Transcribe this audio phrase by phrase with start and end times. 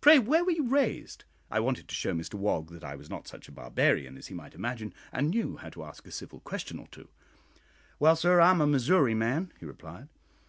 [0.00, 3.26] "Pray, where were you raised?" I wanted to show Mr Wog that I was not
[3.26, 6.78] such a barbarian as he might imagine, and knew how to ask a civil question
[6.78, 7.08] or two.
[7.98, 10.08] "Well, sir, I'm a Missouri man," he replied.